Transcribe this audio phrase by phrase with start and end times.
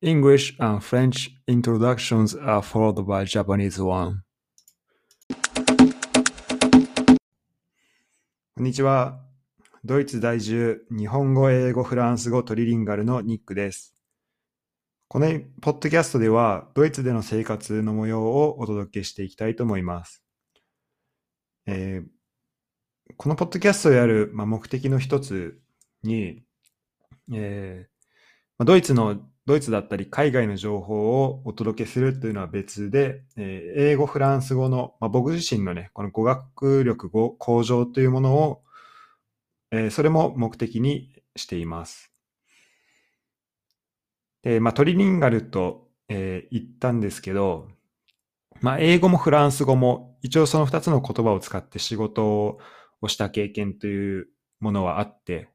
[0.00, 4.22] English and French introductions are followed by Japanese one.
[8.54, 9.18] こんにちは。
[9.84, 13.96] ドイツ在住、日本語、英語、フランス語、トリリンガルのニックです。
[15.08, 15.26] この
[15.60, 20.22] ポッドキャストでは、ドイツでの生活の模様をお届けしていきたいと思います。
[21.66, 25.58] えー、このポッドキャストをやる、まあ、目的の一つ
[26.04, 26.44] に、
[27.34, 27.98] えー
[28.58, 38.62] まあ、ドイツのドイツだったり海外の情報をお届けするというのは別で、えー、英語、フランス語の、まあ、僕自身のね、この語学力向上というものを、
[39.70, 42.12] えー、それも目的にしています。
[44.42, 47.68] で、まあ、トリリンガルと、えー、言ったんですけど、
[48.60, 52.58] まあ、英語もフランス語も一応その二つの言葉を使って仕事
[53.00, 54.28] をした経験という
[54.60, 55.48] ものはあって、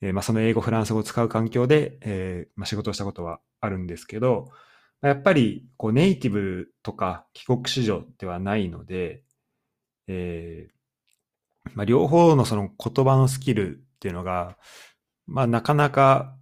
[0.00, 4.48] えー、まあ、その英語、フランス語を使う環境で、えー、まあ、仕事をしたことはあるんですけど、
[5.02, 9.22] やっぱりこうネイティブとか帰国子女ではないので、
[10.08, 10.78] えー
[11.74, 14.56] まあ、両方のその言葉のスキルっていうのが、
[15.26, 16.34] まあ、なかなか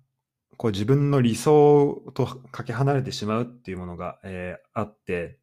[0.56, 5.38] こう自分の理想とかけ離れてしまうっていうものが、えー、あって、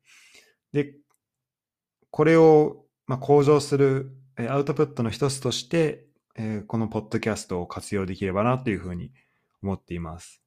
[0.71, 0.95] で、
[2.09, 4.11] これを、まあ、向上する
[4.49, 6.05] アウトプットの一つとして、
[6.35, 9.11] えー、このポッドキャストを活用できればなというふうに
[9.61, 10.43] 思っています。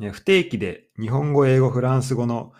[0.00, 2.52] え不定期で日本語、英語、フランス語の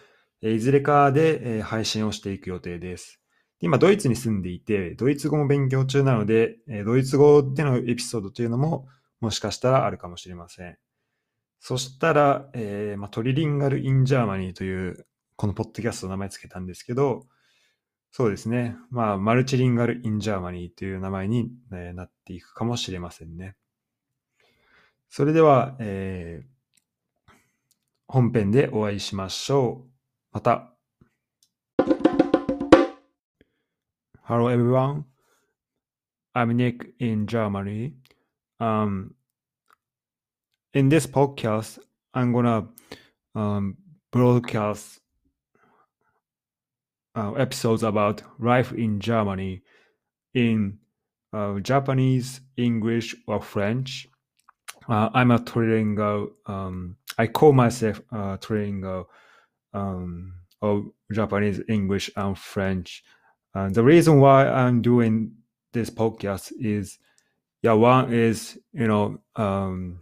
[0.43, 3.21] えいずれかでえ配信をしていく予定です。
[3.61, 8.89] 今、ドイツに住んでいて、ドイツ語も勉強中なので、えドイツ語でのエピソードというのも
[9.21, 10.77] もしかしたらあるかもしれません。
[11.61, 17.27] そしたら、えまあ、トリリンガル・イン・ジャーマニーというこのポッドキャストの名前つけたんですけど、
[18.15, 18.77] そうですね。
[18.91, 23.57] まあ、マルチリンガル・イン・ジャーマニーという名前に、なっていくかもしれませんね。
[25.09, 27.33] それでは、えー、
[28.07, 29.91] 本編でお会いしましょう。
[30.31, 30.75] また。
[34.25, 35.05] Hello everyone.
[36.35, 37.95] I'm Nick in Germany.
[38.61, 39.15] Um,
[40.75, 41.79] in this podcast,
[42.15, 42.69] I'm gonna
[43.35, 43.77] um,
[44.11, 45.02] broadcast
[47.15, 49.63] uh, episodes about life in Germany
[50.35, 50.79] in
[51.33, 54.09] uh, Japanese, English, or French.
[54.89, 56.31] Uh, I'm a trilingual.
[56.47, 59.07] Um, I call myself a trilingual
[59.73, 63.05] um, of Japanese, English, and French.
[63.55, 65.33] And the reason why I'm doing
[65.73, 66.99] this podcast is,
[67.63, 70.01] yeah, one is you know, um,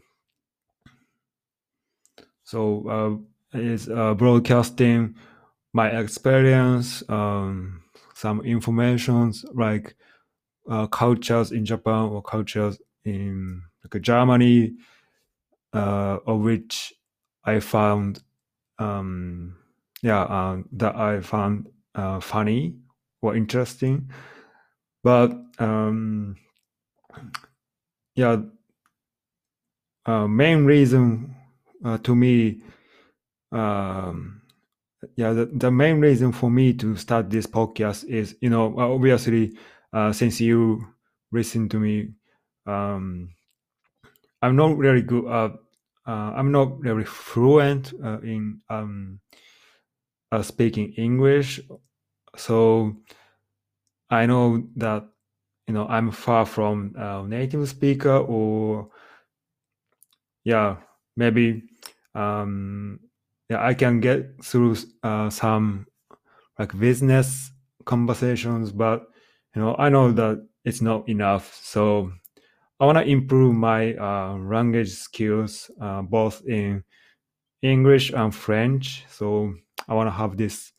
[2.45, 3.23] so
[3.55, 5.17] uh, is uh, broadcasting
[5.73, 7.83] my experience, um,
[8.15, 9.95] some informations like
[10.69, 14.75] uh, cultures in Japan or cultures in like Germany,
[15.73, 16.93] uh, of which
[17.45, 18.23] I found,
[18.79, 19.57] um,
[20.03, 22.77] yeah, uh, that I found uh, funny
[23.23, 24.11] or interesting.
[25.03, 26.37] But um,
[28.15, 28.39] yeah,
[30.07, 31.35] uh, main reason
[31.85, 32.63] uh, to me
[33.53, 34.40] um,
[35.17, 39.57] yeah, the, the main reason for me to start this podcast is, you know, obviously,
[39.93, 40.87] uh, since you
[41.33, 42.11] listen to me,
[42.67, 43.31] um,
[44.43, 45.53] I'm not really good at,
[46.07, 49.21] uh, I'm not really fluent uh, in um,
[50.33, 51.61] uh, speaking English.
[52.37, 52.97] So
[54.11, 55.09] I know that,
[55.67, 58.91] you know, I'm far from a native speaker or,
[60.45, 60.77] yeah,
[61.17, 61.65] maybe
[62.15, 63.01] um,
[63.51, 65.87] yeah, I can get through uh, some
[66.59, 67.51] like business
[67.85, 69.09] conversations, but
[69.55, 71.59] you know, I know that it's not enough.
[71.63, 72.13] So
[72.79, 76.85] I want to improve my uh, language skills uh, both in
[77.61, 79.05] English and French.
[79.11, 79.53] So
[79.89, 80.73] I want to have this.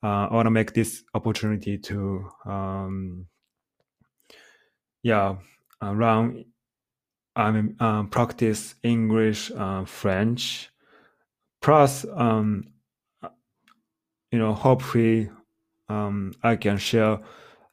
[0.00, 3.26] Uh, I want to make this opportunity to, um,
[5.02, 5.36] yeah,
[5.82, 6.44] around.
[7.34, 9.50] I mean, um, practice English,
[9.86, 10.70] French,
[11.64, 12.62] plus um,
[14.30, 15.30] you know hopefully
[15.88, 17.18] um, i can share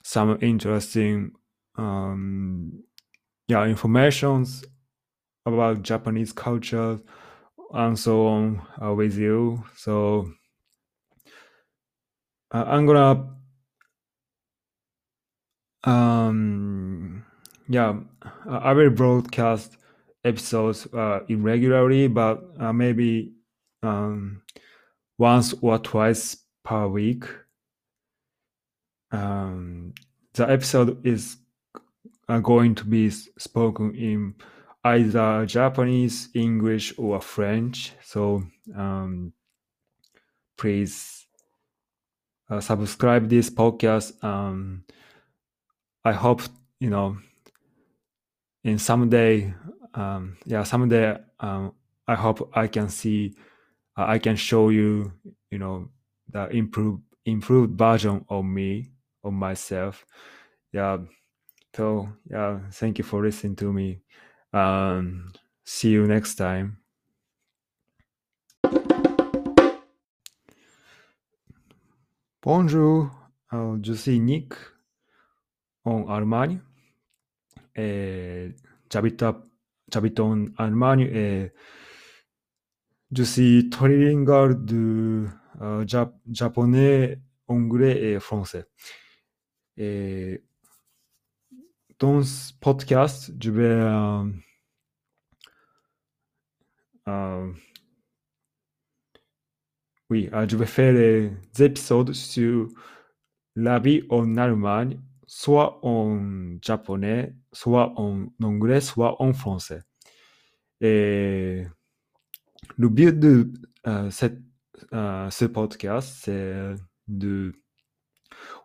[0.02, 1.30] some interesting
[1.76, 2.84] um,
[3.50, 4.64] yeah informations
[5.46, 7.02] about japanese culture
[7.74, 9.62] and so on uh, with you.
[9.76, 10.32] So
[12.54, 13.28] uh, i'm gonna
[15.84, 17.26] um
[17.68, 17.94] yeah
[18.48, 19.76] i will broadcast
[20.24, 23.34] episodes uh, irregularly but uh, maybe
[23.84, 24.42] um,
[25.18, 27.26] once or twice per week.
[29.12, 29.94] Um,
[30.34, 31.38] the episode is
[32.30, 34.36] uh, going to be spoken in
[34.84, 37.92] either Japanese, English, or French.
[38.04, 38.44] So
[38.76, 39.34] um,
[40.58, 41.28] please
[42.50, 44.24] uh, subscribe this podcast.
[44.24, 44.86] Um,
[46.04, 46.42] I hope
[46.80, 47.18] you know
[48.64, 49.54] in someday,
[49.94, 51.74] um, yeah, someday um,
[52.08, 53.36] I hope I can see,
[53.96, 55.12] I can show you,
[55.50, 55.90] you know,
[56.30, 58.92] the improved improved version of me,
[59.24, 60.06] of myself.
[60.72, 61.00] Yeah.
[61.76, 64.02] So yeah, thank you for listening to me.
[64.54, 65.32] Um,
[65.64, 66.78] see you next time.
[72.44, 73.12] Bonjour,
[73.54, 74.54] euh, je suis Nick
[75.86, 76.60] en Allemagne
[77.76, 78.56] et
[78.92, 79.24] j'habite,
[79.94, 81.52] j'habite en Allemagne et
[83.12, 85.26] je suis trilingual de
[85.62, 88.66] euh, jap- japonais, anglais et français.
[92.00, 94.24] Dans ce podcast, je vais euh,
[97.08, 97.54] euh,
[100.10, 101.32] oui, euh, je vais faire des
[101.64, 102.68] épisodes sur
[103.56, 109.82] la vie en Allemagne, soit en japonais, soit en anglais, soit en français.
[112.78, 113.52] Le but de
[113.88, 114.10] euh,
[114.94, 116.76] euh, ce podcast, c'est
[117.08, 117.54] de,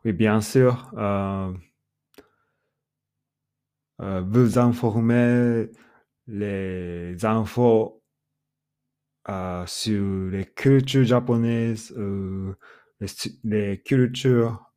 [0.05, 1.53] oui, bien sûr, euh,
[3.99, 5.71] vous informer
[6.27, 8.03] les infos
[9.67, 11.95] sur les cultures japonaises,
[13.01, 13.09] les,
[13.45, 14.71] les cultures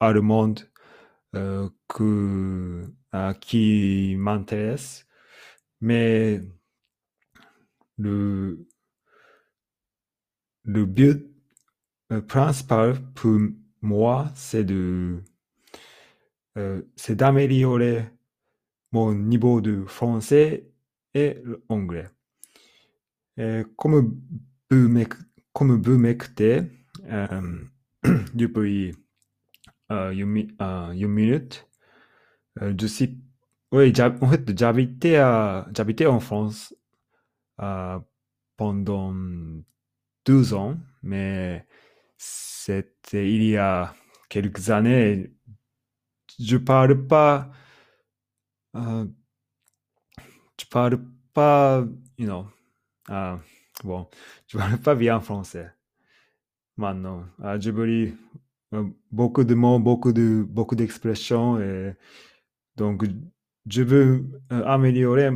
[0.00, 0.70] allemandes
[1.32, 2.82] que,
[3.40, 5.06] qui m'intéressent.
[5.80, 6.42] Mais
[8.00, 8.66] le,
[10.64, 11.26] le but
[12.12, 13.40] euh, principal pour
[13.82, 15.22] moi, c'est de
[16.58, 18.04] euh, c'est d'améliorer
[18.92, 20.70] mon niveau de français
[21.14, 21.38] et
[21.70, 22.08] l'anglais.
[23.36, 24.22] Et comme
[24.70, 26.62] vous m'écoutez
[27.06, 27.58] euh,
[28.34, 28.94] depuis
[29.90, 31.68] une, euh, minute,
[32.60, 33.18] je suis
[33.72, 33.92] oui,
[35.20, 35.20] en
[35.74, 36.74] j'habitais en France
[38.56, 39.14] pendant
[40.24, 41.66] 12 ans, mais
[42.16, 43.94] c'était il y a
[44.28, 45.32] quelques années.
[46.38, 47.50] Je parle pas,
[48.76, 49.06] euh,
[50.60, 51.84] je parle pas,
[52.18, 52.46] you know,
[53.10, 53.36] euh,
[53.84, 54.08] bon,
[54.46, 55.72] je parle pas bien français
[56.76, 57.24] maintenant.
[57.42, 57.58] Euh,
[58.72, 61.94] euh, beaucoup de mots, beaucoup de, beaucoup d'expressions et
[62.76, 63.04] donc
[63.66, 65.30] je veux euh, améliorer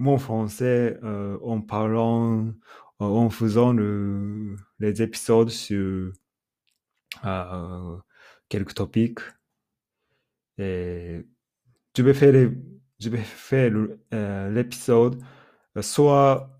[0.00, 2.52] mon français euh, en parlant, euh,
[3.04, 6.12] en faisant le- les épisodes sur
[7.24, 7.96] euh,
[8.48, 9.20] quelques topics.
[10.58, 11.26] Et
[11.96, 12.50] je vais faire, les-
[13.00, 13.72] je vais faire
[14.14, 15.22] euh, l'épisode
[15.76, 16.50] euh, soit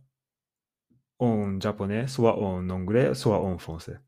[1.19, 3.99] en japonais, soit en anglais, soit en français.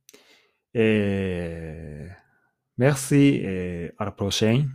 [0.74, 2.06] Et
[2.78, 4.70] merci et à la prochaine.